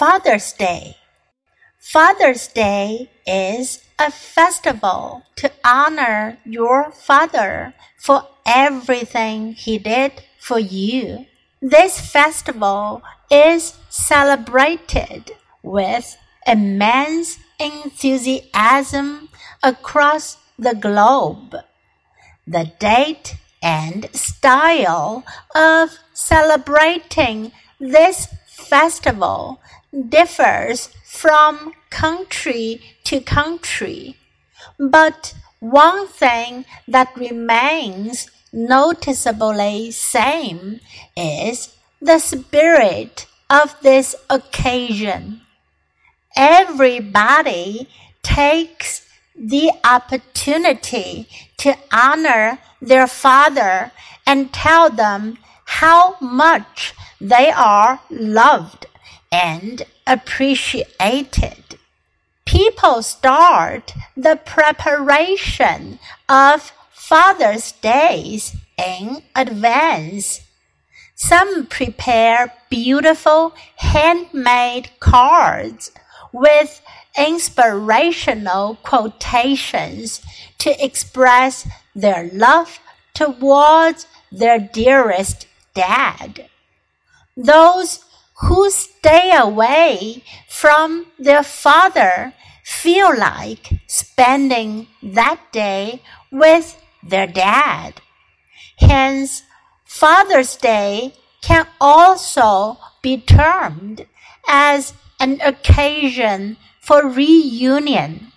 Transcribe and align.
Father's 0.00 0.54
Day. 0.54 0.96
Father's 1.78 2.48
Day 2.48 3.10
is 3.26 3.84
a 3.98 4.10
festival 4.10 5.24
to 5.36 5.52
honor 5.62 6.38
your 6.46 6.90
father 6.90 7.74
for 7.98 8.26
everything 8.46 9.52
he 9.52 9.76
did 9.76 10.24
for 10.38 10.58
you. 10.58 11.26
This 11.60 12.00
festival 12.00 13.02
is 13.30 13.74
celebrated 13.90 15.32
with 15.62 16.16
immense 16.46 17.38
enthusiasm 17.58 19.28
across 19.62 20.38
the 20.58 20.76
globe. 20.76 21.56
The 22.46 22.72
date 22.78 23.36
and 23.62 24.08
style 24.16 25.24
of 25.54 25.90
celebrating 26.14 27.52
this 27.78 28.28
festival 28.46 29.60
differs 30.08 30.88
from 31.04 31.72
country 31.90 32.80
to 33.04 33.20
country. 33.20 34.16
But 34.78 35.34
one 35.58 36.06
thing 36.08 36.64
that 36.88 37.16
remains 37.16 38.30
noticeably 38.52 39.90
same 39.90 40.80
is 41.16 41.74
the 42.00 42.18
spirit 42.18 43.26
of 43.48 43.76
this 43.82 44.14
occasion. 44.28 45.42
Everybody 46.36 47.88
takes 48.22 49.06
the 49.36 49.72
opportunity 49.84 51.26
to 51.58 51.76
honor 51.92 52.58
their 52.80 53.06
father 53.06 53.92
and 54.26 54.52
tell 54.52 54.90
them 54.90 55.38
how 55.64 56.16
much 56.20 56.94
they 57.20 57.50
are 57.50 58.00
loved 58.10 58.86
and 59.32 59.82
appreciated. 60.06 61.78
People 62.44 63.02
start 63.02 63.94
the 64.16 64.40
preparation 64.44 65.98
of 66.28 66.72
Father's 66.90 67.72
Days 67.72 68.56
in 68.76 69.22
advance. 69.36 70.40
Some 71.14 71.66
prepare 71.66 72.52
beautiful 72.70 73.54
handmade 73.76 74.90
cards 75.00 75.92
with 76.32 76.80
inspirational 77.18 78.76
quotations 78.82 80.22
to 80.58 80.84
express 80.84 81.68
their 81.94 82.30
love 82.32 82.78
towards 83.14 84.06
their 84.32 84.58
dearest 84.58 85.46
dad. 85.74 86.48
Those 87.36 88.04
who 88.42 88.70
stay 88.70 89.32
away 89.36 90.22
from 90.48 91.06
their 91.18 91.42
father 91.42 92.32
feel 92.64 93.16
like 93.16 93.72
spending 93.86 94.86
that 95.02 95.40
day 95.52 96.02
with 96.30 96.80
their 97.02 97.26
dad. 97.26 98.00
Hence, 98.78 99.42
Father's 99.84 100.56
Day 100.56 101.14
can 101.42 101.66
also 101.80 102.78
be 103.02 103.18
termed 103.20 104.06
as 104.48 104.94
an 105.18 105.40
occasion 105.42 106.56
for 106.80 107.06
reunion. 107.06 108.32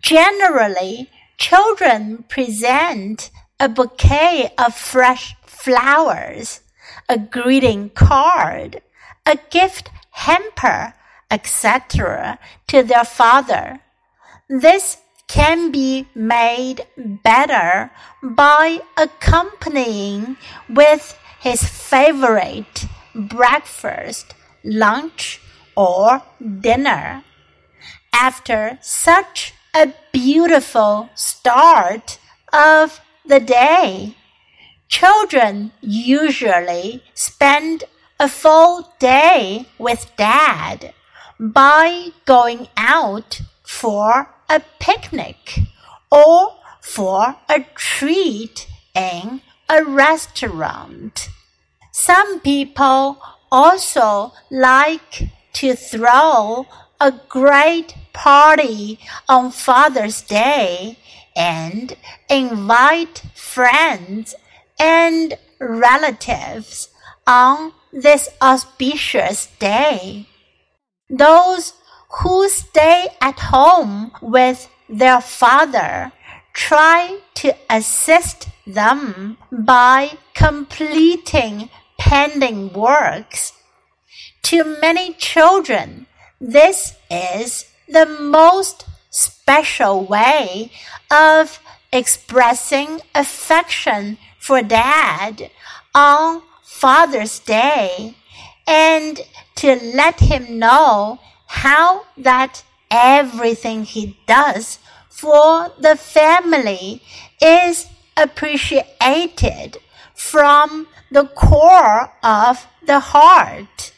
Generally, 0.00 1.10
children 1.36 2.24
present 2.28 3.30
a 3.58 3.68
bouquet 3.68 4.52
of 4.56 4.74
fresh 4.74 5.34
flowers, 5.44 6.60
a 7.08 7.18
greeting 7.18 7.90
card, 7.90 8.80
a 9.26 9.36
gift 9.50 9.90
hamper, 10.10 10.94
etc., 11.30 12.38
to 12.68 12.82
their 12.82 13.04
father. 13.04 13.80
This 14.48 14.98
can 15.28 15.72
be 15.72 16.06
made 16.14 16.86
better 16.96 17.90
by 18.22 18.80
accompanying 18.96 20.36
with 20.68 21.18
his 21.40 21.64
favorite 21.64 22.86
breakfast, 23.14 24.34
lunch, 24.64 25.40
or 25.76 26.22
dinner. 26.60 27.24
After 28.12 28.78
such 28.80 29.52
a 29.74 29.92
beautiful 30.12 31.10
start 31.14 32.18
of 32.52 33.00
the 33.26 33.40
day, 33.40 34.14
children 34.88 35.72
usually 35.80 37.02
spend 37.14 37.84
a 38.18 38.28
full 38.28 38.92
day 38.98 39.66
with 39.78 40.10
dad 40.16 40.94
by 41.38 42.08
going 42.24 42.68
out 42.76 43.42
for 43.62 44.34
a 44.48 44.60
picnic 44.78 45.58
or 46.10 46.56
for 46.80 47.36
a 47.48 47.66
treat 47.74 48.66
in 48.94 49.42
a 49.68 49.84
restaurant. 49.84 51.28
Some 51.92 52.40
people 52.40 53.18
also 53.52 54.32
like 54.50 55.28
to 55.54 55.74
throw 55.74 56.66
a 57.00 57.12
great 57.28 57.94
party 58.12 58.98
on 59.28 59.50
Father's 59.50 60.22
Day 60.22 60.98
and 61.34 61.94
invite 62.30 63.22
friends 63.34 64.34
and 64.78 65.34
relatives 65.58 66.88
on 67.26 67.72
this 67.92 68.28
auspicious 68.40 69.48
day. 69.58 70.28
Those 71.08 71.74
who 72.20 72.48
stay 72.48 73.08
at 73.20 73.38
home 73.38 74.12
with 74.22 74.68
their 74.88 75.20
father 75.20 76.12
try 76.52 77.18
to 77.34 77.54
assist 77.68 78.48
them 78.66 79.36
by 79.52 80.12
completing 80.34 81.68
pending 81.98 82.72
works. 82.72 83.52
To 84.44 84.64
many 84.80 85.12
children, 85.14 86.06
this 86.40 86.94
is 87.10 87.66
the 87.88 88.06
most 88.06 88.84
special 89.10 90.04
way 90.04 90.70
of 91.10 91.60
expressing 91.92 93.00
affection 93.14 94.18
for 94.38 94.62
dad 94.62 95.50
on 95.94 96.42
Father's 96.66 97.38
Day 97.38 98.16
and 98.66 99.20
to 99.54 99.76
let 99.94 100.18
him 100.18 100.58
know 100.58 101.20
how 101.46 102.04
that 102.18 102.64
everything 102.90 103.84
he 103.84 104.18
does 104.26 104.80
for 105.08 105.72
the 105.78 105.96
family 105.96 107.02
is 107.40 107.86
appreciated 108.16 109.78
from 110.12 110.88
the 111.10 111.28
core 111.28 112.12
of 112.22 112.66
the 112.84 112.98
heart. 112.98 113.92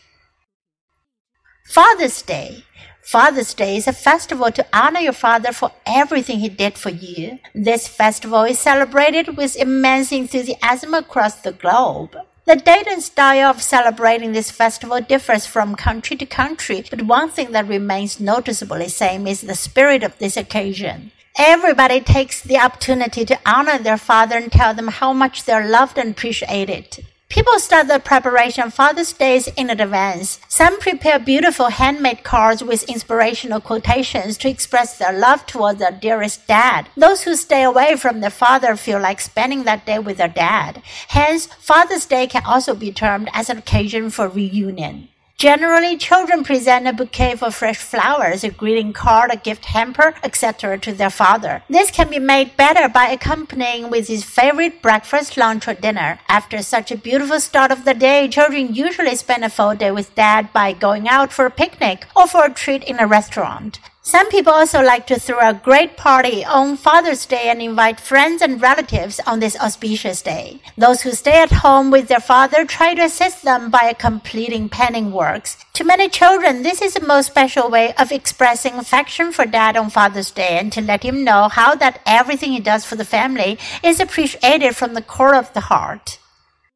Father's 1.64 2.20
Day. 2.20 2.64
Father's 3.02 3.54
Day 3.54 3.78
is 3.78 3.88
a 3.88 3.92
festival 3.94 4.52
to 4.52 4.66
honor 4.74 5.00
your 5.00 5.14
father 5.14 5.52
for 5.52 5.72
everything 5.86 6.40
he 6.40 6.50
did 6.50 6.76
for 6.76 6.90
you. 6.90 7.38
This 7.54 7.88
festival 7.88 8.42
is 8.42 8.58
celebrated 8.58 9.38
with 9.38 9.56
immense 9.56 10.12
enthusiasm 10.12 10.92
across 10.92 11.40
the 11.40 11.52
globe. 11.52 12.14
The 12.48 12.56
date 12.56 12.86
and 12.86 13.02
style 13.02 13.50
of 13.50 13.60
celebrating 13.60 14.32
this 14.32 14.50
festival 14.50 15.02
differs 15.02 15.44
from 15.44 15.74
country 15.74 16.16
to 16.16 16.24
country, 16.24 16.82
but 16.88 17.02
one 17.02 17.28
thing 17.28 17.52
that 17.52 17.68
remains 17.68 18.20
noticeably 18.20 18.88
same 18.88 19.26
is 19.26 19.42
the 19.42 19.54
spirit 19.54 20.02
of 20.02 20.16
this 20.16 20.34
occasion. 20.34 21.12
Everybody 21.38 22.00
takes 22.00 22.40
the 22.40 22.56
opportunity 22.56 23.26
to 23.26 23.38
honor 23.44 23.76
their 23.76 23.98
father 23.98 24.38
and 24.38 24.50
tell 24.50 24.72
them 24.72 24.88
how 24.88 25.12
much 25.12 25.44
they're 25.44 25.68
loved 25.68 25.98
and 25.98 26.12
appreciated. 26.12 27.04
People 27.38 27.60
start 27.60 27.86
the 27.86 28.00
preparation 28.00 28.68
Father's 28.68 29.12
Days 29.12 29.46
in 29.46 29.70
advance. 29.70 30.40
Some 30.48 30.80
prepare 30.80 31.20
beautiful 31.20 31.68
handmade 31.68 32.24
cards 32.24 32.64
with 32.64 32.82
inspirational 32.90 33.60
quotations 33.60 34.36
to 34.38 34.48
express 34.48 34.98
their 34.98 35.16
love 35.16 35.46
towards 35.46 35.78
their 35.78 35.92
dearest 35.92 36.48
dad. 36.48 36.88
Those 36.96 37.22
who 37.22 37.36
stay 37.36 37.62
away 37.62 37.94
from 37.94 38.18
their 38.18 38.30
father 38.30 38.74
feel 38.74 38.98
like 38.98 39.20
spending 39.20 39.62
that 39.62 39.86
day 39.86 40.00
with 40.00 40.16
their 40.16 40.26
dad. 40.26 40.82
Hence, 41.06 41.46
Father's 41.60 42.06
Day 42.06 42.26
can 42.26 42.42
also 42.44 42.74
be 42.74 42.90
termed 42.90 43.30
as 43.32 43.48
an 43.48 43.58
occasion 43.58 44.10
for 44.10 44.26
reunion. 44.26 45.08
Generally, 45.38 45.98
children 45.98 46.42
present 46.42 46.88
a 46.88 46.92
bouquet 46.92 47.36
of 47.40 47.54
fresh 47.54 47.76
flowers, 47.76 48.42
a 48.42 48.50
greeting 48.50 48.92
card, 48.92 49.30
a 49.32 49.36
gift 49.36 49.66
hamper, 49.66 50.16
etc. 50.24 50.76
to 50.78 50.92
their 50.92 51.10
father. 51.10 51.62
This 51.70 51.92
can 51.92 52.10
be 52.10 52.18
made 52.18 52.56
better 52.56 52.88
by 52.88 53.06
accompanying 53.06 53.88
with 53.88 54.08
his 54.08 54.24
favorite 54.24 54.82
breakfast, 54.82 55.36
lunch, 55.36 55.68
or 55.68 55.74
dinner. 55.74 56.18
After 56.28 56.60
such 56.60 56.90
a 56.90 56.96
beautiful 56.96 57.38
start 57.38 57.70
of 57.70 57.84
the 57.84 57.94
day, 57.94 58.26
children 58.26 58.74
usually 58.74 59.14
spend 59.14 59.44
a 59.44 59.48
full 59.48 59.76
day 59.76 59.92
with 59.92 60.12
dad 60.16 60.52
by 60.52 60.72
going 60.72 61.08
out 61.08 61.32
for 61.32 61.46
a 61.46 61.52
picnic 61.52 62.06
or 62.16 62.26
for 62.26 62.46
a 62.46 62.52
treat 62.52 62.82
in 62.82 62.98
a 62.98 63.06
restaurant. 63.06 63.78
Some 64.08 64.30
people 64.30 64.54
also 64.54 64.80
like 64.80 65.06
to 65.08 65.20
throw 65.20 65.38
a 65.38 65.52
great 65.52 65.98
party 65.98 66.42
on 66.42 66.78
Father's 66.78 67.26
Day 67.26 67.50
and 67.50 67.60
invite 67.60 68.00
friends 68.00 68.40
and 68.40 68.58
relatives 68.58 69.20
on 69.26 69.38
this 69.38 69.54
auspicious 69.60 70.22
day. 70.22 70.62
Those 70.78 71.02
who 71.02 71.12
stay 71.12 71.42
at 71.42 71.52
home 71.52 71.90
with 71.90 72.08
their 72.08 72.18
father 72.18 72.64
try 72.64 72.94
to 72.94 73.02
assist 73.02 73.42
them 73.42 73.68
by 73.68 73.92
completing 73.92 74.70
penning 74.70 75.12
works. 75.12 75.58
To 75.74 75.84
many 75.84 76.08
children, 76.08 76.62
this 76.62 76.80
is 76.80 76.94
the 76.94 77.06
most 77.06 77.26
special 77.26 77.68
way 77.68 77.92
of 77.98 78.10
expressing 78.10 78.76
affection 78.76 79.30
for 79.30 79.44
dad 79.44 79.76
on 79.76 79.90
Father's 79.90 80.30
Day 80.30 80.56
and 80.58 80.72
to 80.72 80.80
let 80.80 81.02
him 81.02 81.22
know 81.22 81.50
how 81.50 81.74
that 81.74 82.00
everything 82.06 82.52
he 82.52 82.60
does 82.60 82.86
for 82.86 82.96
the 82.96 83.04
family 83.04 83.58
is 83.84 84.00
appreciated 84.00 84.74
from 84.74 84.94
the 84.94 85.02
core 85.02 85.34
of 85.34 85.52
the 85.52 85.68
heart. 85.68 86.18